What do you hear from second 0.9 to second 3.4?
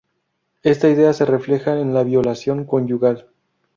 se refleja en la violación conyugal.